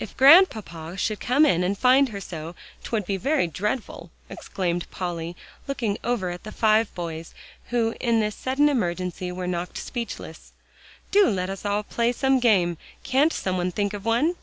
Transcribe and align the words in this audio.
"If 0.00 0.16
Grandpapa 0.16 0.96
should 0.96 1.20
come 1.20 1.46
in 1.46 1.62
and 1.62 1.78
find 1.78 2.08
her 2.08 2.20
so 2.20 2.56
'twould 2.82 3.06
be 3.06 3.16
very 3.16 3.46
dreadful!" 3.46 4.10
exclaimed 4.28 4.90
Polly, 4.90 5.36
looking 5.68 5.96
over 6.02 6.30
at 6.30 6.42
the 6.42 6.50
five 6.50 6.92
boys, 6.96 7.34
who 7.66 7.94
in 8.00 8.18
this 8.18 8.34
sudden 8.34 8.68
emergency 8.68 9.30
were 9.30 9.46
knocked 9.46 9.78
speechless. 9.78 10.52
"Do 11.12 11.28
let 11.28 11.50
us 11.50 11.64
all 11.64 11.84
play 11.84 12.10
some 12.10 12.40
game. 12.40 12.78
Can't 13.04 13.32
some 13.32 13.56
one 13.56 13.70
think 13.70 13.94
of 13.94 14.04
one?" 14.04 14.34